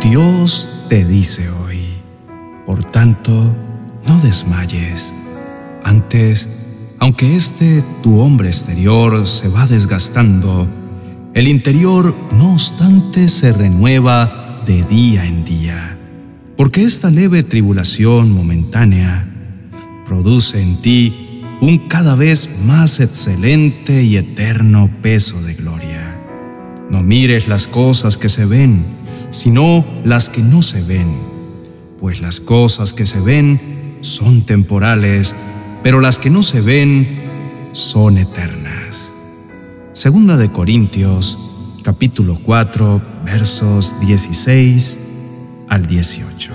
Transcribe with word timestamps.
Dios 0.00 0.86
te 0.88 1.04
dice 1.04 1.48
hoy, 1.50 1.80
por 2.64 2.84
tanto, 2.84 3.54
no 4.06 4.18
desmayes. 4.20 5.12
Antes, 5.84 6.48
aunque 6.98 7.36
este 7.36 7.82
tu 8.02 8.18
hombre 8.20 8.48
exterior 8.48 9.26
se 9.26 9.48
va 9.48 9.66
desgastando, 9.66 10.66
el 11.34 11.46
interior, 11.46 12.14
no 12.36 12.52
obstante, 12.52 13.28
se 13.28 13.52
renueva 13.52 14.62
de 14.66 14.82
día 14.82 15.24
en 15.24 15.44
día, 15.44 15.96
porque 16.56 16.82
esta 16.82 17.10
leve 17.10 17.42
tribulación 17.42 18.32
momentánea 18.32 19.28
produce 20.06 20.62
en 20.62 20.76
ti 20.82 21.44
un 21.60 21.88
cada 21.88 22.14
vez 22.14 22.48
más 22.64 23.00
excelente 23.00 24.02
y 24.02 24.16
eterno 24.16 24.90
peso 25.02 25.40
de 25.42 25.54
gloria. 25.54 25.67
No 26.90 27.02
mires 27.02 27.48
las 27.48 27.68
cosas 27.68 28.16
que 28.16 28.28
se 28.28 28.46
ven, 28.46 28.84
sino 29.30 29.84
las 30.04 30.30
que 30.30 30.42
no 30.42 30.62
se 30.62 30.82
ven, 30.82 31.08
pues 31.98 32.20
las 32.20 32.40
cosas 32.40 32.92
que 32.92 33.06
se 33.06 33.20
ven 33.20 33.60
son 34.00 34.42
temporales, 34.42 35.34
pero 35.82 36.00
las 36.00 36.18
que 36.18 36.30
no 36.30 36.42
se 36.42 36.60
ven 36.60 37.06
son 37.72 38.16
eternas. 38.16 39.12
Segunda 39.92 40.36
de 40.36 40.50
Corintios, 40.50 41.36
capítulo 41.82 42.38
4, 42.42 43.02
versos 43.24 43.94
16 44.00 44.98
al 45.68 45.86
18. 45.86 46.52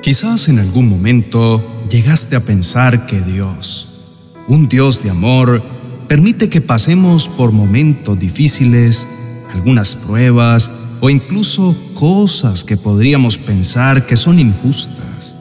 Quizás 0.00 0.48
en 0.48 0.58
algún 0.58 0.88
momento 0.88 1.62
llegaste 1.90 2.36
a 2.36 2.40
pensar 2.40 3.06
que 3.06 3.20
Dios, 3.20 4.34
un 4.46 4.68
Dios 4.68 5.02
de 5.02 5.10
amor, 5.10 5.62
permite 6.08 6.48
que 6.48 6.60
pasemos 6.60 7.28
por 7.28 7.52
momentos 7.52 8.18
difíciles, 8.18 9.06
algunas 9.52 9.94
pruebas 9.94 10.70
o 11.00 11.10
incluso 11.10 11.76
cosas 11.94 12.64
que 12.64 12.76
podríamos 12.76 13.38
pensar 13.38 14.06
que 14.06 14.16
son 14.16 14.38
injustas, 14.38 15.34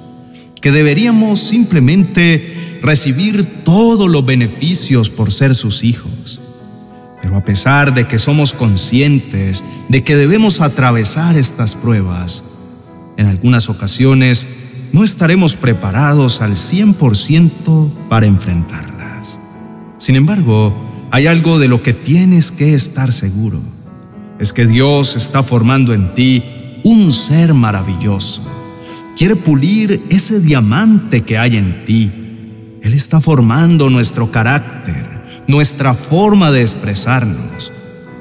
que 0.62 0.72
deberíamos 0.72 1.40
simplemente 1.40 2.80
recibir 2.82 3.64
todos 3.64 4.10
los 4.10 4.26
beneficios 4.26 5.10
por 5.10 5.32
ser 5.32 5.56
sus 5.56 5.84
hijos. 5.84 6.40
Pero 7.22 7.38
a 7.38 7.44
pesar 7.44 7.94
de 7.94 8.08
que 8.08 8.20
somos 8.20 8.54
conscientes 8.54 9.64
de 9.90 10.04
que 10.04 10.16
debemos 10.16 10.62
atravesar 10.62 11.36
estas 11.36 11.76
pruebas, 11.76 12.44
en 13.18 13.26
algunas 13.26 13.70
ocasiones 13.70 14.48
no 14.94 15.04
estaremos 15.04 15.56
preparados 15.56 16.42
al 16.42 16.52
100% 16.52 17.90
para 18.10 18.28
enfrentarlas. 18.28 19.40
Sin 19.98 20.16
embargo, 20.16 20.74
hay 21.10 21.26
algo 21.26 21.58
de 21.58 21.68
lo 21.68 21.82
que 21.82 21.94
tienes 21.94 22.52
que 22.52 22.76
estar 22.76 23.12
seguro 23.12 23.60
es 24.40 24.54
que 24.54 24.66
Dios 24.66 25.16
está 25.16 25.44
formando 25.44 25.94
en 25.94 26.14
ti 26.14 26.44
un 26.84 27.12
ser 27.12 27.54
maravilloso. 27.54 28.42
Quiere 29.18 29.36
pulir 29.36 30.04
ese 30.10 30.40
diamante 30.40 31.22
que 31.22 31.38
hay 31.38 31.58
en 31.58 31.86
ti. 31.86 32.12
Él 32.82 32.94
está 32.94 33.20
formando 33.20 33.90
nuestro 33.90 34.32
carácter, 34.32 35.06
nuestra 35.48 35.94
forma 35.94 36.52
de 36.52 36.62
expresarnos, 36.62 37.72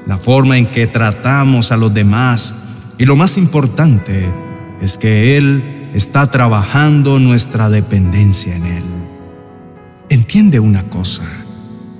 la 0.07 0.17
forma 0.17 0.57
en 0.57 0.71
que 0.71 0.87
tratamos 0.87 1.71
a 1.71 1.77
los 1.77 1.93
demás 1.93 2.55
y 2.97 3.05
lo 3.05 3.15
más 3.15 3.37
importante 3.37 4.27
es 4.81 4.97
que 4.97 5.37
Él 5.37 5.91
está 5.93 6.29
trabajando 6.31 7.19
nuestra 7.19 7.69
dependencia 7.69 8.55
en 8.55 8.65
Él. 8.65 8.83
Entiende 10.09 10.59
una 10.59 10.83
cosa, 10.83 11.23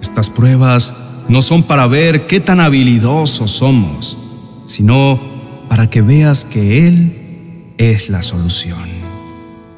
estas 0.01 0.29
pruebas 0.29 0.93
no 1.29 1.41
son 1.41 1.63
para 1.63 1.87
ver 1.87 2.27
qué 2.27 2.39
tan 2.39 2.59
habilidosos 2.59 3.51
somos, 3.51 4.17
sino 4.65 5.19
para 5.69 5.89
que 5.89 6.01
veas 6.01 6.45
que 6.45 6.87
Él 6.87 7.73
es 7.77 8.09
la 8.09 8.21
solución. 8.21 8.97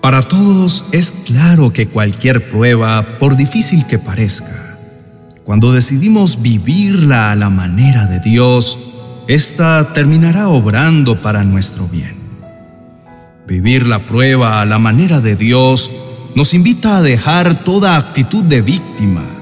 Para 0.02 0.22
todos 0.22 0.86
es 0.92 1.12
claro 1.12 1.74
que 1.74 1.88
cualquier 1.88 2.50
prueba, 2.50 3.18
por 3.18 3.36
difícil 3.36 3.86
que 3.86 4.00
parezca, 4.00 4.78
cuando 5.44 5.72
decidimos 5.72 6.42
vivirla 6.42 7.32
a 7.32 7.36
la 7.36 7.50
manera 7.50 8.06
de 8.06 8.20
Dios, 8.20 8.78
ésta 9.28 9.94
terminará 9.94 10.50
obrando 10.50 11.22
para 11.22 11.44
nuestro 11.44 11.88
bien. 11.88 12.16
Vivir 13.48 13.88
la 13.88 14.06
prueba 14.06 14.62
a 14.62 14.66
la 14.66 14.78
manera 14.78 15.22
de 15.22 15.36
Dios 15.36 15.90
nos 16.36 16.54
invita 16.54 16.98
a 16.98 17.02
dejar 17.02 17.64
toda 17.64 17.98
actitud 17.98 18.44
de 18.44 18.62
víctima 18.62 19.39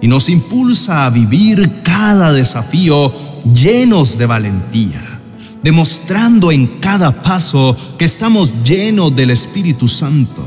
y 0.00 0.08
nos 0.08 0.28
impulsa 0.28 1.06
a 1.06 1.10
vivir 1.10 1.82
cada 1.82 2.32
desafío 2.32 3.12
llenos 3.54 4.18
de 4.18 4.26
valentía, 4.26 5.20
demostrando 5.62 6.52
en 6.52 6.66
cada 6.80 7.22
paso 7.22 7.76
que 7.98 8.04
estamos 8.04 8.52
llenos 8.64 9.14
del 9.14 9.30
Espíritu 9.30 9.88
Santo, 9.88 10.42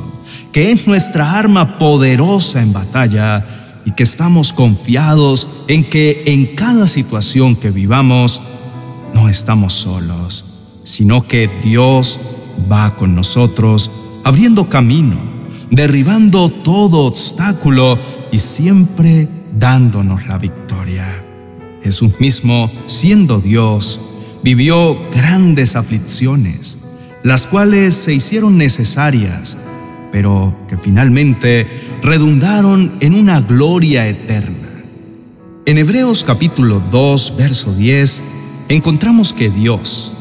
que 0.52 0.72
es 0.72 0.88
nuestra 0.88 1.38
arma 1.38 1.78
poderosa 1.78 2.62
en 2.62 2.74
batalla 2.74 3.46
y 3.86 3.92
que 3.92 4.04
estamos 4.04 4.54
confiados 4.54 5.48
en 5.68 5.84
que 5.84 6.24
en 6.28 6.56
cada 6.56 6.88
situación 6.88 7.56
que 7.56 7.72
vivamos 7.72 8.42
no 9.14 9.30
estamos 9.30 9.74
solos, 9.74 10.46
sino 10.84 11.28
que 11.28 11.50
Dios 11.64 12.20
va 12.72 12.96
con 12.96 13.16
nosotros, 13.16 13.92
abriendo 14.24 14.70
camino, 14.70 15.18
derribando 15.70 16.50
todo 16.50 17.06
obstáculo 17.06 18.00
y 18.32 18.38
siempre 18.38 19.28
dándonos 19.58 20.28
la 20.28 20.38
victoria. 20.38 21.24
Jesús 21.84 22.20
mismo, 22.20 22.72
siendo 22.86 23.40
Dios, 23.40 24.00
vivió 24.44 24.98
grandes 25.12 25.76
aflicciones, 25.76 26.78
las 27.24 27.48
cuales 27.48 27.94
se 27.94 28.14
hicieron 28.14 28.58
necesarias, 28.58 29.58
pero 30.12 30.56
que 30.68 30.78
finalmente 30.78 31.68
redundaron 32.02 32.94
en 33.00 33.16
una 33.16 33.42
gloria 33.42 34.08
eterna. 34.08 34.70
En 35.66 35.78
Hebreos 35.78 36.24
capítulo 36.24 36.82
2, 36.92 37.36
verso 37.38 37.74
10, 37.74 38.22
encontramos 38.70 39.34
que 39.34 39.50
Dios, 39.50 40.12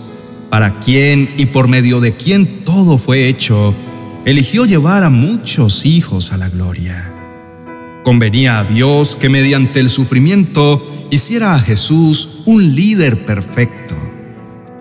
para 0.50 0.78
quien 0.78 1.34
y 1.36 1.46
por 1.46 1.68
medio 1.68 2.00
de 2.00 2.14
quien 2.14 2.64
todo 2.64 2.98
fue 2.98 3.26
hecho, 3.26 3.74
eligió 4.24 4.64
llevar 4.64 5.02
a 5.02 5.10
muchos 5.10 5.84
hijos 5.84 6.32
a 6.32 6.36
la 6.36 6.48
gloria. 6.48 7.11
Convenía 8.04 8.58
a 8.58 8.64
Dios 8.64 9.14
que 9.14 9.28
mediante 9.28 9.78
el 9.78 9.88
sufrimiento 9.88 10.84
hiciera 11.10 11.54
a 11.54 11.60
Jesús 11.60 12.42
un 12.46 12.74
líder 12.74 13.24
perfecto, 13.24 13.94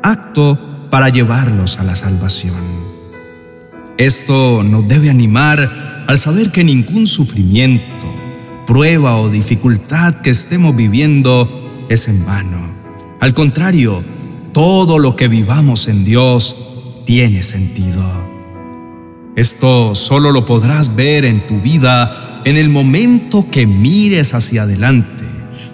acto 0.02 0.58
para 0.90 1.10
llevarlos 1.10 1.78
a 1.78 1.84
la 1.84 1.96
salvación. 1.96 2.56
Esto 3.98 4.64
nos 4.64 4.88
debe 4.88 5.12
animar 5.12 6.06
al 6.08 6.18
saber 6.18 6.52
que 6.52 6.64
ningún 6.64 7.06
sufrimiento, 7.06 8.12
prueba 8.66 9.18
o 9.18 9.30
dificultad 9.30 10.16
que 10.22 10.32
estemos 10.32 10.76
viviendo 10.76 11.86
es 11.90 12.08
en 12.08 12.26
vano. 12.26 12.60
Al 13.20 13.36
contrario, 13.36 14.04
todo 14.52 14.98
lo 14.98 15.16
que 15.16 15.28
vivamos 15.28 15.88
en 15.88 16.04
Dios 16.04 16.56
tiene 17.06 17.44
sentido. 17.44 18.31
Esto 19.36 19.96
solo 19.96 20.32
lo 20.32 20.46
podrás 20.46 20.96
ver 20.96 21.24
en 21.24 21.48
tu 21.48 21.62
vida 21.62 22.42
en 22.44 22.58
el 22.58 22.70
momento 22.70 23.48
que 23.50 23.66
mires 23.66 24.34
hacia 24.34 24.64
adelante, 24.64 25.24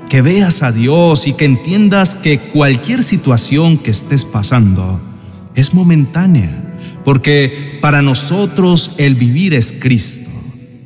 que 0.10 0.22
veas 0.22 0.62
a 0.62 0.72
Dios 0.72 1.26
y 1.26 1.34
que 1.34 1.46
entiendas 1.46 2.14
que 2.14 2.40
cualquier 2.40 3.04
situación 3.04 3.78
que 3.80 3.92
estés 3.92 4.26
pasando 4.26 5.00
es 5.56 5.74
momentánea, 5.74 6.52
porque 7.04 7.80
para 7.82 8.04
nosotros 8.04 8.92
el 8.98 9.16
vivir 9.16 9.56
es 9.56 9.74
Cristo 9.80 10.30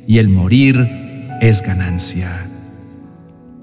y 0.06 0.16
el 0.16 0.30
morir 0.30 0.88
es 1.42 1.62
ganancia. 1.62 2.46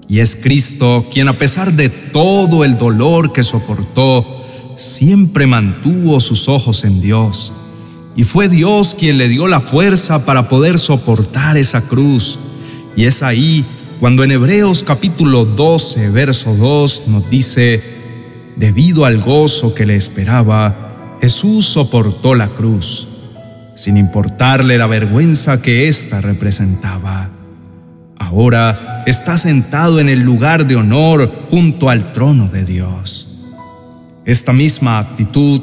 Y 0.06 0.20
es 0.20 0.36
Cristo 0.36 1.08
quien 1.12 1.28
a 1.28 1.38
pesar 1.38 1.72
de 1.72 1.88
todo 1.88 2.64
el 2.64 2.78
dolor 2.78 3.32
que 3.32 3.42
soportó, 3.42 4.44
siempre 4.76 5.46
mantuvo 5.48 6.20
sus 6.20 6.48
ojos 6.48 6.84
en 6.84 7.00
Dios 7.00 7.52
y 8.16 8.24
fue 8.24 8.48
Dios 8.48 8.96
quien 8.98 9.18
le 9.18 9.28
dio 9.28 9.46
la 9.46 9.60
fuerza 9.60 10.24
para 10.24 10.48
poder 10.48 10.78
soportar 10.78 11.56
esa 11.56 11.80
cruz. 11.82 12.38
Y 12.96 13.04
es 13.04 13.22
ahí 13.22 13.64
cuando 14.00 14.24
en 14.24 14.32
Hebreos 14.32 14.82
capítulo 14.82 15.44
12, 15.44 16.10
verso 16.10 16.54
2 16.54 17.04
nos 17.08 17.30
dice, 17.30 17.82
debido 18.56 19.04
al 19.04 19.20
gozo 19.20 19.74
que 19.74 19.86
le 19.86 19.96
esperaba, 19.96 21.18
Jesús 21.20 21.66
soportó 21.66 22.34
la 22.34 22.48
cruz, 22.48 23.06
sin 23.74 23.96
importarle 23.96 24.78
la 24.78 24.86
vergüenza 24.86 25.62
que 25.62 25.88
ésta 25.88 26.20
representaba. 26.20 27.28
Ahora 28.16 29.04
está 29.06 29.38
sentado 29.38 30.00
en 30.00 30.08
el 30.08 30.20
lugar 30.20 30.66
de 30.66 30.76
honor 30.76 31.30
junto 31.50 31.90
al 31.90 32.12
trono 32.12 32.48
de 32.48 32.64
Dios. 32.64 33.28
Esta 34.24 34.52
misma 34.52 34.98
actitud 34.98 35.60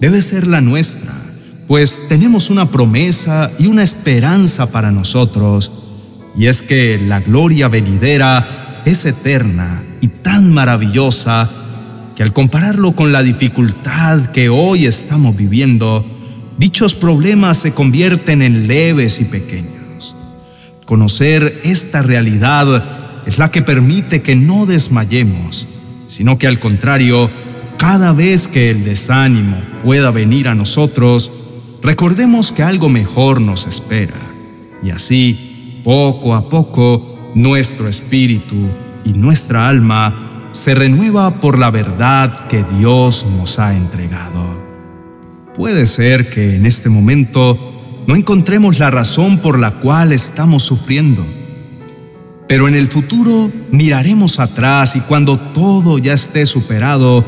debe 0.00 0.20
ser 0.20 0.46
la 0.46 0.60
nuestra 0.60 1.23
pues 1.66 2.08
tenemos 2.08 2.50
una 2.50 2.66
promesa 2.66 3.50
y 3.58 3.66
una 3.66 3.82
esperanza 3.82 4.70
para 4.70 4.90
nosotros, 4.90 5.72
y 6.36 6.46
es 6.46 6.62
que 6.62 6.98
la 6.98 7.20
gloria 7.20 7.68
venidera 7.68 8.82
es 8.84 9.04
eterna 9.06 9.82
y 10.00 10.08
tan 10.08 10.52
maravillosa 10.52 11.48
que 12.14 12.22
al 12.22 12.32
compararlo 12.32 12.94
con 12.94 13.12
la 13.12 13.22
dificultad 13.22 14.26
que 14.26 14.48
hoy 14.48 14.86
estamos 14.86 15.36
viviendo, 15.36 16.04
dichos 16.58 16.94
problemas 16.94 17.58
se 17.58 17.72
convierten 17.72 18.42
en 18.42 18.66
leves 18.66 19.20
y 19.20 19.24
pequeños. 19.24 20.14
Conocer 20.84 21.60
esta 21.64 22.02
realidad 22.02 23.22
es 23.26 23.38
la 23.38 23.50
que 23.50 23.62
permite 23.62 24.22
que 24.22 24.36
no 24.36 24.66
desmayemos, 24.66 25.66
sino 26.06 26.36
que 26.38 26.46
al 26.46 26.60
contrario, 26.60 27.30
cada 27.78 28.12
vez 28.12 28.48
que 28.48 28.70
el 28.70 28.84
desánimo 28.84 29.56
pueda 29.82 30.10
venir 30.10 30.48
a 30.48 30.54
nosotros, 30.54 31.30
recordemos 31.84 32.50
que 32.50 32.62
algo 32.62 32.88
mejor 32.88 33.40
nos 33.40 33.66
espera. 33.66 34.16
Y 34.82 34.90
así, 34.90 35.80
poco 35.84 36.34
a 36.34 36.48
poco, 36.48 37.30
nuestro 37.34 37.88
espíritu 37.88 38.56
y 39.04 39.12
nuestra 39.12 39.68
alma 39.68 40.48
se 40.50 40.74
renueva 40.74 41.30
por 41.40 41.58
la 41.58 41.70
verdad 41.70 42.48
que 42.48 42.64
Dios 42.78 43.26
nos 43.36 43.58
ha 43.58 43.76
entregado. 43.76 44.64
Puede 45.54 45.86
ser 45.86 46.30
que 46.30 46.56
en 46.56 46.66
este 46.66 46.88
momento 46.88 48.02
no 48.06 48.16
encontremos 48.16 48.78
la 48.78 48.90
razón 48.90 49.38
por 49.38 49.58
la 49.58 49.72
cual 49.72 50.12
estamos 50.12 50.62
sufriendo, 50.62 51.24
pero 52.48 52.66
en 52.66 52.74
el 52.74 52.88
futuro 52.88 53.50
miraremos 53.70 54.40
atrás 54.40 54.96
y 54.96 55.00
cuando 55.00 55.38
todo 55.38 55.98
ya 55.98 56.14
esté 56.14 56.46
superado, 56.46 57.24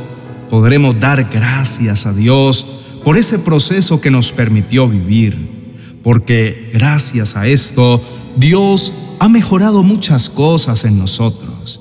podremos 0.50 0.98
dar 0.98 1.24
gracias 1.24 2.06
a 2.06 2.12
Dios 2.12 2.85
por 3.06 3.16
ese 3.16 3.38
proceso 3.38 4.00
que 4.00 4.10
nos 4.10 4.32
permitió 4.32 4.88
vivir, 4.88 5.94
porque 6.02 6.70
gracias 6.72 7.36
a 7.36 7.46
esto 7.46 8.02
Dios 8.34 8.92
ha 9.20 9.28
mejorado 9.28 9.84
muchas 9.84 10.28
cosas 10.28 10.84
en 10.84 10.98
nosotros. 10.98 11.80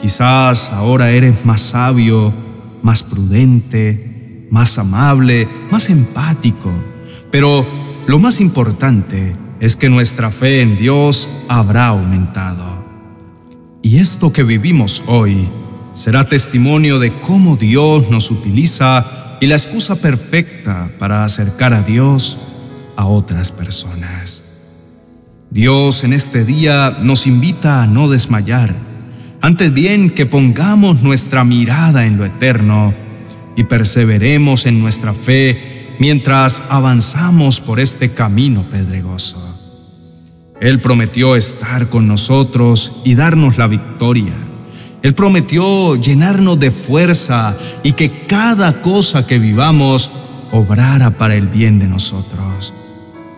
Quizás 0.00 0.72
ahora 0.72 1.10
eres 1.10 1.44
más 1.44 1.60
sabio, 1.60 2.32
más 2.80 3.02
prudente, 3.02 4.46
más 4.50 4.78
amable, 4.78 5.46
más 5.70 5.90
empático, 5.90 6.72
pero 7.30 7.66
lo 8.06 8.18
más 8.18 8.40
importante 8.40 9.36
es 9.60 9.76
que 9.76 9.90
nuestra 9.90 10.30
fe 10.30 10.62
en 10.62 10.78
Dios 10.78 11.28
habrá 11.48 11.88
aumentado. 11.88 12.82
Y 13.82 13.98
esto 13.98 14.32
que 14.32 14.42
vivimos 14.42 15.02
hoy 15.06 15.46
será 15.92 16.30
testimonio 16.30 16.98
de 16.98 17.12
cómo 17.20 17.56
Dios 17.56 18.08
nos 18.10 18.30
utiliza 18.30 19.20
y 19.40 19.46
la 19.46 19.56
excusa 19.56 19.96
perfecta 19.96 20.90
para 20.98 21.24
acercar 21.24 21.72
a 21.72 21.82
Dios 21.82 22.38
a 22.96 23.06
otras 23.06 23.50
personas. 23.50 24.44
Dios 25.50 26.04
en 26.04 26.12
este 26.12 26.44
día 26.44 26.98
nos 27.02 27.26
invita 27.26 27.82
a 27.82 27.86
no 27.86 28.08
desmayar, 28.08 28.74
antes 29.40 29.72
bien 29.72 30.10
que 30.10 30.26
pongamos 30.26 31.02
nuestra 31.02 31.44
mirada 31.44 32.04
en 32.06 32.18
lo 32.18 32.26
eterno 32.26 32.94
y 33.56 33.64
perseveremos 33.64 34.66
en 34.66 34.80
nuestra 34.80 35.14
fe 35.14 35.96
mientras 35.98 36.62
avanzamos 36.68 37.60
por 37.60 37.80
este 37.80 38.12
camino 38.12 38.62
pedregoso. 38.70 39.50
Él 40.60 40.82
prometió 40.82 41.36
estar 41.36 41.88
con 41.88 42.06
nosotros 42.06 43.00
y 43.04 43.14
darnos 43.14 43.56
la 43.56 43.66
victoria. 43.66 44.34
Él 45.02 45.14
prometió 45.14 45.96
llenarnos 45.96 46.60
de 46.60 46.70
fuerza 46.70 47.56
y 47.82 47.92
que 47.92 48.26
cada 48.26 48.82
cosa 48.82 49.26
que 49.26 49.38
vivamos 49.38 50.10
obrara 50.52 51.10
para 51.10 51.34
el 51.34 51.46
bien 51.46 51.78
de 51.78 51.86
nosotros. 51.86 52.74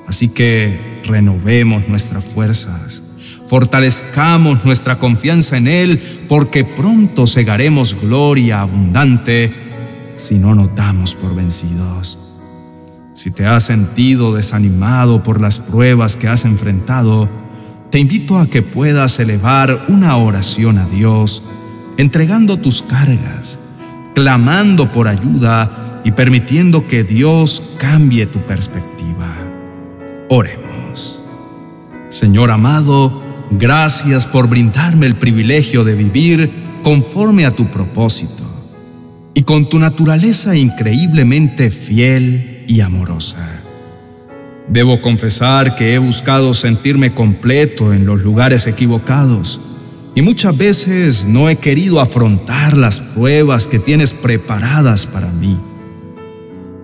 Así 0.09 0.29
que 0.29 1.00
renovemos 1.05 1.88
nuestras 1.88 2.25
fuerzas, 2.25 3.03
fortalezcamos 3.47 4.64
nuestra 4.64 4.99
confianza 4.99 5.56
en 5.56 5.69
Él, 5.69 6.03
porque 6.29 6.64
pronto 6.64 7.26
segaremos 7.26 7.97
gloria 8.00 8.61
abundante 8.61 9.55
si 10.17 10.35
no 10.38 10.55
nos 10.55 10.75
damos 10.75 11.15
por 11.15 11.35
vencidos. 11.35 12.19
Si 13.15 13.31
te 13.31 13.47
has 13.47 13.65
sentido 13.65 14.35
desanimado 14.35 15.23
por 15.23 15.41
las 15.41 15.58
pruebas 15.58 16.17
que 16.17 16.29
has 16.29 16.44
enfrentado, 16.44 17.29
te 17.93 17.99
invito 17.99 18.39
a 18.39 18.49
que 18.49 18.62
puedas 18.62 19.19
elevar 19.19 19.85
una 19.89 20.17
oración 20.17 20.79
a 20.79 20.87
Dios, 20.87 21.43
entregando 21.99 22.56
tus 22.56 22.81
cargas, 22.81 23.59
clamando 24.15 24.91
por 24.91 25.09
ayuda 25.09 26.00
y 26.03 26.12
permitiendo 26.12 26.87
que 26.89 27.05
Dios 27.05 27.75
cambie 27.79 28.25
tu 28.25 28.39
perspectiva. 28.39 29.37
Oremos. 30.31 31.23
Señor 32.09 32.50
amado, 32.50 33.23
gracias 33.50 34.25
por 34.25 34.49
brindarme 34.49 35.05
el 35.05 35.17
privilegio 35.17 35.85
de 35.85 35.94
vivir 35.94 36.50
conforme 36.83 37.44
a 37.44 37.50
tu 37.50 37.67
propósito 37.67 38.43
y 39.35 39.43
con 39.43 39.69
tu 39.69 39.79
naturaleza 39.79 40.56
increíblemente 40.56 41.71
fiel 41.71 42.65
y 42.67 42.81
amorosa. 42.81 43.62
Debo 44.69 45.00
confesar 45.00 45.75
que 45.75 45.94
he 45.94 45.99
buscado 45.99 46.55
sentirme 46.55 47.12
completo 47.12 47.93
en 47.93 48.06
los 48.06 48.23
lugares 48.23 48.67
equivocados 48.67 49.61
y 50.14 50.23
muchas 50.23 50.56
veces 50.56 51.26
no 51.26 51.49
he 51.49 51.56
querido 51.56 52.00
afrontar 52.00 52.76
las 52.76 53.00
pruebas 53.00 53.67
que 53.67 53.79
tienes 53.79 54.12
preparadas 54.12 55.06
para 55.06 55.29
mí. 55.29 55.56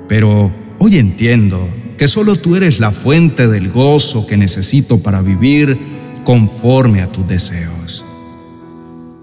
Pero 0.08 0.52
hoy 0.78 0.98
entiendo 0.98 1.69
que 1.98 2.08
solo 2.08 2.36
tú 2.36 2.56
eres 2.56 2.80
la 2.80 2.90
fuente 2.90 3.48
del 3.48 3.70
gozo 3.70 4.26
que 4.26 4.36
necesito 4.36 5.02
para 5.02 5.20
vivir 5.20 5.78
conforme 6.24 7.02
a 7.02 7.12
tus 7.12 7.28
deseos. 7.28 8.04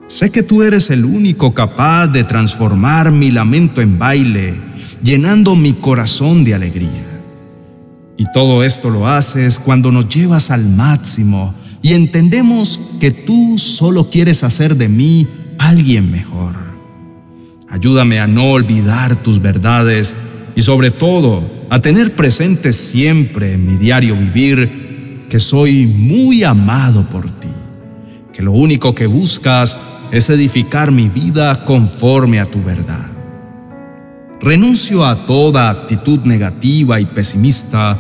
Sé 0.07 0.29
que 0.29 0.43
tú 0.43 0.61
eres 0.61 0.91
el 0.91 1.03
único 1.03 1.53
capaz 1.53 2.07
de 2.07 2.23
transformar 2.23 3.11
mi 3.11 3.31
lamento 3.31 3.81
en 3.81 3.97
baile, 3.97 4.53
llenando 5.01 5.55
mi 5.55 5.73
corazón 5.73 6.43
de 6.43 6.53
alegría. 6.53 7.14
Y 8.17 8.25
todo 8.31 8.63
esto 8.63 8.89
lo 8.89 9.07
haces 9.07 9.59
cuando 9.59 9.91
nos 9.91 10.07
llevas 10.07 10.51
al 10.51 10.65
máximo 10.65 11.53
y 11.81 11.93
entendemos 11.93 12.79
que 12.99 13.11
tú 13.11 13.57
solo 13.57 14.09
quieres 14.09 14.43
hacer 14.43 14.75
de 14.75 14.87
mí 14.89 15.27
alguien 15.57 16.11
mejor. 16.11 16.55
Ayúdame 17.69 18.19
a 18.19 18.27
no 18.27 18.51
olvidar 18.51 19.21
tus 19.21 19.41
verdades 19.41 20.15
y 20.55 20.61
sobre 20.61 20.91
todo 20.91 21.43
a 21.69 21.81
tener 21.81 22.15
presente 22.15 22.71
siempre 22.71 23.53
en 23.53 23.65
mi 23.65 23.77
diario 23.77 24.15
vivir 24.15 25.25
que 25.29 25.39
soy 25.39 25.85
muy 25.85 26.43
amado 26.43 27.09
por 27.09 27.25
ti, 27.25 27.49
que 28.31 28.41
lo 28.41 28.53
único 28.53 28.95
que 28.95 29.07
buscas 29.07 29.77
es 30.11 30.29
edificar 30.29 30.91
mi 30.91 31.09
vida 31.09 31.65
conforme 31.65 32.39
a 32.39 32.45
tu 32.45 32.63
verdad. 32.63 33.11
Renuncio 34.39 35.05
a 35.05 35.15
toda 35.25 35.69
actitud 35.69 36.19
negativa 36.19 36.99
y 36.99 37.05
pesimista 37.05 37.97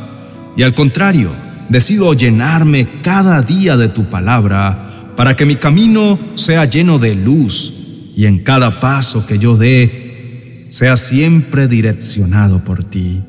y 0.55 0.63
al 0.63 0.73
contrario, 0.73 1.31
decido 1.69 2.13
llenarme 2.13 2.87
cada 3.01 3.41
día 3.41 3.77
de 3.77 3.89
tu 3.89 4.05
palabra 4.05 5.13
para 5.15 5.35
que 5.35 5.45
mi 5.45 5.55
camino 5.55 6.19
sea 6.35 6.65
lleno 6.65 6.99
de 6.99 7.15
luz 7.15 7.73
y 8.15 8.25
en 8.25 8.39
cada 8.39 8.79
paso 8.79 9.25
que 9.25 9.39
yo 9.39 9.57
dé 9.57 10.67
sea 10.69 10.95
siempre 10.95 11.67
direccionado 11.67 12.59
por 12.59 12.83
ti. 12.83 13.21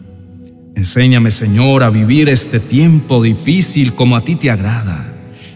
Enséñame, 0.75 1.31
Señor, 1.31 1.83
a 1.83 1.91
vivir 1.91 2.29
este 2.29 2.61
tiempo 2.61 3.23
difícil 3.23 3.93
como 3.93 4.17
a 4.17 4.21
ti 4.21 4.37
te 4.37 4.51
agrada. 4.51 5.13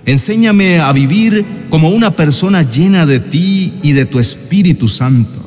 Enséñame 0.07 0.81
a 0.81 0.93
vivir 0.93 1.45
como 1.69 1.91
una 1.91 2.13
persona 2.13 2.63
llena 2.63 3.07
de 3.07 3.21
ti 3.21 3.75
y 3.83 3.93
de 3.93 4.07
tu 4.07 4.19
Espíritu 4.19 4.89
Santo, 4.89 5.39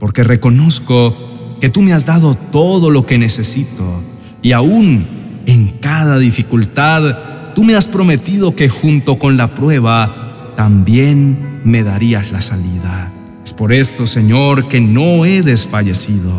porque 0.00 0.22
reconozco 0.22 1.56
que 1.60 1.70
tú 1.70 1.80
me 1.80 1.92
has 1.92 2.06
dado 2.06 2.34
todo 2.34 2.90
lo 2.90 3.06
que 3.06 3.18
necesito 3.18 4.02
y 4.42 4.52
aún 4.52 5.17
en 5.48 5.68
cada 5.80 6.18
dificultad 6.18 7.54
tú 7.54 7.64
me 7.64 7.74
has 7.74 7.88
prometido 7.88 8.54
que 8.54 8.68
junto 8.68 9.18
con 9.18 9.38
la 9.38 9.54
prueba 9.54 10.52
también 10.56 11.38
me 11.64 11.82
darías 11.82 12.30
la 12.30 12.42
salida. 12.42 13.10
Es 13.42 13.54
por 13.54 13.72
esto, 13.72 14.06
Señor, 14.06 14.68
que 14.68 14.78
no 14.78 15.24
he 15.24 15.40
desfallecido, 15.40 16.30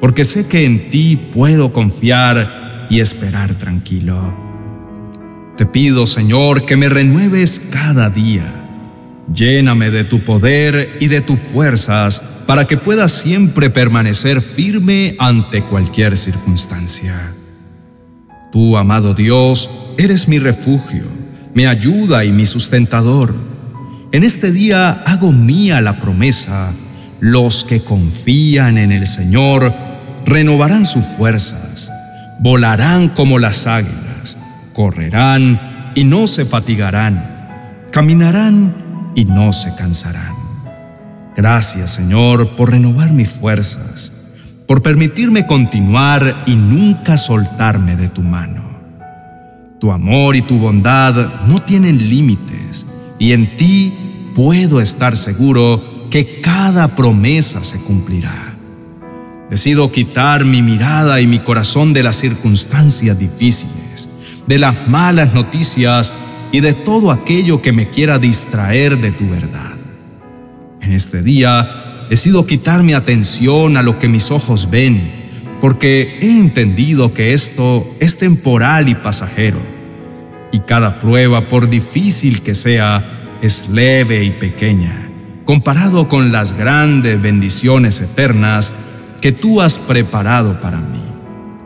porque 0.00 0.24
sé 0.24 0.48
que 0.48 0.64
en 0.64 0.88
ti 0.88 1.16
puedo 1.34 1.74
confiar 1.74 2.86
y 2.88 3.00
esperar 3.00 3.54
tranquilo. 3.56 4.16
Te 5.58 5.66
pido, 5.66 6.06
Señor, 6.06 6.64
que 6.64 6.76
me 6.76 6.88
renueves 6.88 7.60
cada 7.70 8.08
día. 8.08 8.54
Lléname 9.34 9.90
de 9.90 10.04
tu 10.04 10.24
poder 10.24 10.96
y 10.98 11.08
de 11.08 11.20
tus 11.20 11.38
fuerzas 11.38 12.22
para 12.46 12.66
que 12.66 12.78
pueda 12.78 13.06
siempre 13.06 13.68
permanecer 13.68 14.40
firme 14.40 15.14
ante 15.18 15.62
cualquier 15.62 16.16
circunstancia. 16.16 17.34
Tú, 18.52 18.76
amado 18.76 19.14
Dios, 19.14 19.70
eres 19.96 20.26
mi 20.26 20.38
refugio, 20.38 21.04
mi 21.54 21.66
ayuda 21.66 22.24
y 22.24 22.32
mi 22.32 22.46
sustentador. 22.46 23.34
En 24.12 24.24
este 24.24 24.50
día 24.50 24.90
hago 25.06 25.30
mía 25.30 25.80
la 25.80 26.00
promesa, 26.00 26.72
los 27.20 27.64
que 27.64 27.80
confían 27.80 28.76
en 28.78 28.90
el 28.90 29.06
Señor 29.06 29.72
renovarán 30.26 30.84
sus 30.84 31.04
fuerzas, 31.04 31.90
volarán 32.40 33.08
como 33.08 33.38
las 33.38 33.66
águilas, 33.66 34.36
correrán 34.74 35.92
y 35.94 36.04
no 36.04 36.26
se 36.26 36.44
fatigarán, 36.44 37.82
caminarán 37.92 38.74
y 39.14 39.26
no 39.26 39.52
se 39.52 39.74
cansarán. 39.76 40.34
Gracias, 41.36 41.90
Señor, 41.90 42.56
por 42.56 42.70
renovar 42.70 43.12
mis 43.12 43.28
fuerzas, 43.28 44.12
por 44.70 44.82
permitirme 44.82 45.48
continuar 45.48 46.44
y 46.46 46.54
nunca 46.54 47.16
soltarme 47.16 47.96
de 47.96 48.06
tu 48.06 48.22
mano. 48.22 48.62
Tu 49.80 49.90
amor 49.90 50.36
y 50.36 50.42
tu 50.42 50.60
bondad 50.60 51.42
no 51.48 51.58
tienen 51.58 52.08
límites 52.08 52.86
y 53.18 53.32
en 53.32 53.56
ti 53.56 53.92
puedo 54.36 54.80
estar 54.80 55.16
seguro 55.16 55.82
que 56.08 56.40
cada 56.40 56.94
promesa 56.94 57.64
se 57.64 57.78
cumplirá. 57.78 58.54
Decido 59.50 59.90
quitar 59.90 60.44
mi 60.44 60.62
mirada 60.62 61.20
y 61.20 61.26
mi 61.26 61.40
corazón 61.40 61.92
de 61.92 62.04
las 62.04 62.14
circunstancias 62.14 63.18
difíciles, 63.18 64.08
de 64.46 64.58
las 64.58 64.86
malas 64.86 65.34
noticias 65.34 66.14
y 66.52 66.60
de 66.60 66.74
todo 66.74 67.10
aquello 67.10 67.60
que 67.60 67.72
me 67.72 67.90
quiera 67.90 68.20
distraer 68.20 68.98
de 68.98 69.10
tu 69.10 69.28
verdad. 69.28 69.74
En 70.80 70.92
este 70.92 71.22
día 71.24 71.89
decido 72.10 72.44
quitar 72.44 72.82
mi 72.82 72.92
atención 72.92 73.76
a 73.76 73.82
lo 73.82 74.00
que 74.00 74.08
mis 74.08 74.32
ojos 74.32 74.68
ven, 74.68 75.12
porque 75.60 76.18
he 76.20 76.38
entendido 76.38 77.14
que 77.14 77.32
esto 77.32 77.86
es 78.00 78.18
temporal 78.18 78.88
y 78.88 78.96
pasajero, 78.96 79.60
y 80.50 80.58
cada 80.58 80.98
prueba, 80.98 81.48
por 81.48 81.70
difícil 81.70 82.42
que 82.42 82.56
sea, 82.56 83.38
es 83.40 83.68
leve 83.68 84.24
y 84.24 84.30
pequeña, 84.32 85.08
comparado 85.44 86.08
con 86.08 86.32
las 86.32 86.54
grandes 86.54 87.22
bendiciones 87.22 88.00
eternas 88.00 88.72
que 89.20 89.30
tú 89.30 89.60
has 89.60 89.78
preparado 89.78 90.60
para 90.60 90.78
mí. 90.78 91.04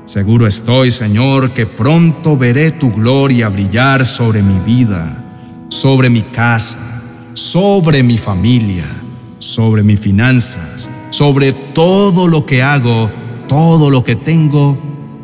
Seguro 0.05 0.47
estoy, 0.47 0.91
Señor, 0.91 1.53
que 1.53 1.65
pronto 1.65 2.37
veré 2.37 2.71
tu 2.71 2.93
gloria 2.93 3.49
brillar 3.49 4.05
sobre 4.05 4.43
mi 4.43 4.59
vida, 4.59 5.25
sobre 5.71 6.11
mi 6.11 6.21
casa, 6.21 7.03
sobre 7.33 8.03
mi 8.03 8.19
familia, 8.19 9.04
sobre 9.45 9.83
mis 9.83 10.01
finanzas, 10.01 10.91
sobre 11.11 11.53
todo 11.53 12.27
lo 12.27 12.47
que 12.47 12.63
hago, 12.63 13.11
todo 13.47 13.91
lo 13.91 14.03
que 14.03 14.17
tengo 14.17 14.79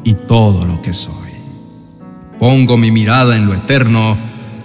y 0.05 0.15
todo 0.15 0.65
lo 0.67 0.81
que 0.83 0.93
soy. 0.93 1.15
Pongo 2.39 2.77
mi 2.77 2.91
mirada 2.91 3.37
en 3.37 3.47
lo 3.47 3.55
eterno 3.55 4.17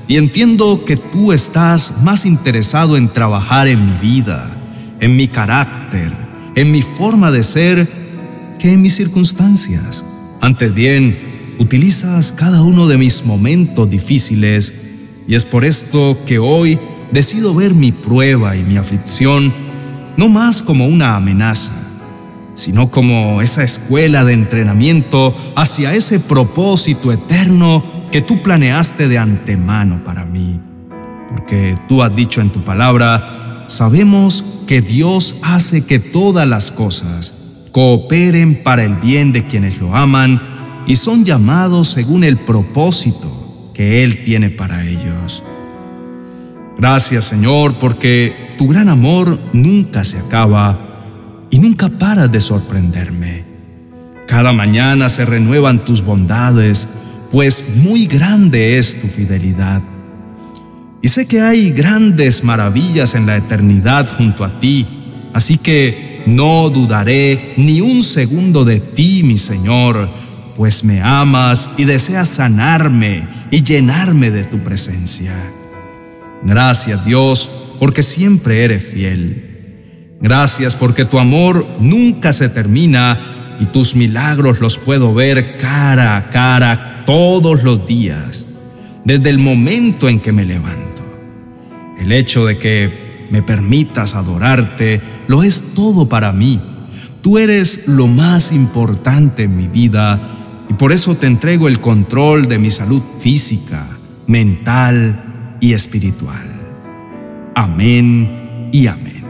y 0.07 0.17
entiendo 0.17 0.85
que 0.85 0.97
tú 0.97 1.31
estás 1.31 2.03
más 2.03 2.25
interesado 2.25 2.95
en 2.97 3.09
trabajar 3.09 3.67
en 3.67 3.85
mi 3.85 3.97
vida, 3.97 4.55
en 4.99 5.15
mi 5.15 5.27
carácter, 5.27 6.13
en 6.55 6.71
mi 6.71 6.81
forma 6.81 7.31
de 7.31 7.43
ser, 7.43 7.87
que 8.59 8.73
en 8.73 8.81
mis 8.81 8.95
circunstancias. 8.95 10.05
Antes 10.41 10.73
bien, 10.73 11.55
utilizas 11.59 12.31
cada 12.31 12.61
uno 12.61 12.87
de 12.87 12.97
mis 12.97 13.25
momentos 13.25 13.89
difíciles 13.89 14.73
y 15.27 15.35
es 15.35 15.43
por 15.43 15.65
esto 15.65 16.17
que 16.27 16.37
hoy 16.39 16.77
decido 17.15 17.55
ver 17.55 17.73
mi 17.73 17.93
prueba 17.93 18.57
y 18.57 18.63
mi 18.65 18.75
aflicción 18.75 19.53
no 20.17 20.27
más 20.27 20.61
como 20.61 20.85
una 20.85 21.15
amenaza, 21.15 21.71
sino 22.55 22.91
como 22.91 23.41
esa 23.41 23.63
escuela 23.63 24.25
de 24.25 24.33
entrenamiento 24.33 25.33
hacia 25.55 25.93
ese 25.93 26.19
propósito 26.19 27.13
eterno 27.13 27.83
que 28.11 28.21
tú 28.21 28.43
planeaste 28.43 29.07
de 29.07 29.17
antemano 29.17 30.03
para 30.03 30.25
mí. 30.25 30.59
Porque 31.29 31.75
tú 31.87 32.03
has 32.03 32.13
dicho 32.13 32.41
en 32.41 32.49
tu 32.49 32.59
palabra, 32.59 33.63
sabemos 33.67 34.43
que 34.67 34.81
Dios 34.81 35.37
hace 35.41 35.85
que 35.85 35.99
todas 35.99 36.45
las 36.45 36.69
cosas 36.69 37.33
cooperen 37.71 38.61
para 38.61 38.83
el 38.83 38.95
bien 38.95 39.31
de 39.31 39.47
quienes 39.47 39.79
lo 39.79 39.95
aman 39.95 40.41
y 40.85 40.95
son 40.95 41.23
llamados 41.23 41.87
según 41.87 42.25
el 42.25 42.35
propósito 42.35 43.71
que 43.73 44.03
Él 44.03 44.23
tiene 44.23 44.49
para 44.49 44.85
ellos. 44.85 45.43
Gracias 46.77 47.25
Señor 47.25 47.75
porque 47.79 48.53
tu 48.57 48.67
gran 48.67 48.89
amor 48.89 49.39
nunca 49.53 50.03
se 50.03 50.17
acaba 50.17 50.77
y 51.49 51.59
nunca 51.59 51.89
paras 51.89 52.31
de 52.31 52.41
sorprenderme. 52.41 53.43
Cada 54.27 54.51
mañana 54.51 55.07
se 55.07 55.23
renuevan 55.25 55.85
tus 55.85 56.03
bondades, 56.03 56.87
pues 57.31 57.77
muy 57.77 58.07
grande 58.07 58.77
es 58.77 58.99
tu 58.99 59.07
fidelidad. 59.07 59.81
Y 61.01 61.07
sé 61.07 61.27
que 61.27 61.41
hay 61.41 61.71
grandes 61.71 62.43
maravillas 62.43 63.13
en 63.13 63.27
la 63.27 63.37
eternidad 63.37 64.09
junto 64.17 64.43
a 64.43 64.59
ti, 64.59 64.87
así 65.33 65.57
que 65.57 66.23
no 66.25 66.69
dudaré 66.69 67.53
ni 67.57 67.81
un 67.81 68.01
segundo 68.01 68.65
de 68.65 68.79
ti, 68.79 69.21
mi 69.23 69.37
Señor, 69.37 70.09
pues 70.55 70.83
me 70.83 71.01
amas 71.01 71.69
y 71.77 71.83
deseas 71.83 72.29
sanarme 72.29 73.27
y 73.51 73.61
llenarme 73.61 74.31
de 74.31 74.45
tu 74.45 74.59
presencia. 74.59 75.33
Gracias 76.45 77.03
Dios, 77.03 77.49
porque 77.79 78.03
siempre 78.03 78.63
eres 78.63 78.85
fiel. 78.85 80.17
Gracias 80.21 80.75
porque 80.75 81.03
tu 81.03 81.19
amor 81.19 81.65
nunca 81.79 82.33
se 82.33 82.49
termina 82.49 83.57
y 83.59 83.65
tus 83.65 83.95
milagros 83.95 84.59
los 84.61 84.77
puedo 84.77 85.13
ver 85.13 85.57
cara 85.57 86.17
a 86.17 86.29
cara 86.29 87.03
todos 87.05 87.63
los 87.63 87.87
días, 87.87 88.47
desde 89.03 89.29
el 89.29 89.39
momento 89.39 90.07
en 90.07 90.19
que 90.19 90.31
me 90.31 90.45
levanto. 90.45 91.03
El 91.99 92.11
hecho 92.11 92.45
de 92.45 92.57
que 92.57 93.27
me 93.31 93.41
permitas 93.41 94.13
adorarte, 94.13 95.01
lo 95.27 95.41
es 95.41 95.73
todo 95.73 96.07
para 96.07 96.31
mí. 96.31 96.61
Tú 97.21 97.39
eres 97.39 97.87
lo 97.87 98.05
más 98.05 98.51
importante 98.51 99.43
en 99.43 99.57
mi 99.57 99.67
vida 99.67 100.65
y 100.69 100.73
por 100.73 100.91
eso 100.91 101.15
te 101.15 101.25
entrego 101.25 101.67
el 101.67 101.79
control 101.79 102.47
de 102.47 102.59
mi 102.59 102.69
salud 102.69 103.01
física, 103.19 103.87
mental 104.27 105.24
y 105.59 105.73
espiritual. 105.73 106.45
Amén 107.55 108.69
y 108.71 108.87
amén. 108.87 109.23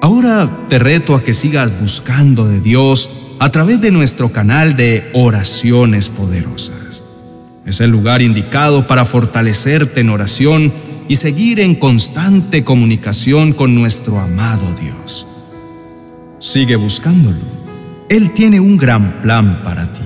Ahora 0.00 0.50
te 0.68 0.78
reto 0.78 1.14
a 1.14 1.24
que 1.24 1.32
sigas 1.32 1.72
buscando 1.80 2.46
de 2.46 2.60
Dios 2.60 3.36
a 3.40 3.50
través 3.50 3.80
de 3.80 3.90
nuestro 3.90 4.30
canal 4.30 4.76
de 4.76 5.10
oraciones 5.14 6.08
poderosas. 6.08 7.02
Es 7.66 7.80
el 7.80 7.90
lugar 7.90 8.20
indicado 8.20 8.86
para 8.86 9.04
fortalecerte 9.04 10.00
en 10.00 10.10
oración 10.10 10.72
y 11.08 11.16
seguir 11.16 11.60
en 11.60 11.74
constante 11.74 12.64
comunicación 12.64 13.52
con 13.52 13.74
nuestro 13.74 14.18
amado 14.20 14.66
Dios. 14.80 15.26
Sigue 16.38 16.76
buscándolo. 16.76 17.38
Él 18.08 18.32
tiene 18.32 18.60
un 18.60 18.76
gran 18.76 19.22
plan 19.22 19.62
para 19.62 19.92
ti. 19.92 20.02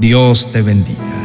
Dios 0.00 0.50
te 0.50 0.62
bendiga. 0.62 1.21